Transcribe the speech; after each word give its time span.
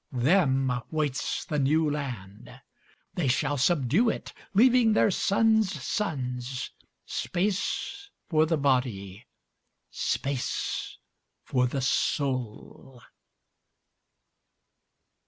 Them 0.11 0.81
waits 0.89 1.45
the 1.45 1.59
New 1.59 1.87
Land; 1.87 2.59
They 3.13 3.27
shall 3.27 3.55
subdue 3.57 4.09
it, 4.09 4.33
Leaving 4.55 4.93
their 4.93 5.11
sons' 5.11 5.71
sonsSpace 5.73 8.09
for 8.27 8.47
the 8.47 8.57
body, 8.57 9.27
Space 9.91 10.97
for 11.43 11.67
the 11.67 11.81
soul. 11.81 13.03